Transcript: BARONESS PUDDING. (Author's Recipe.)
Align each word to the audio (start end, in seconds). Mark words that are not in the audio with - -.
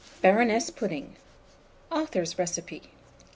BARONESS 0.23 0.71
PUDDING. 0.71 1.15
(Author's 1.91 2.39
Recipe.) 2.39 2.89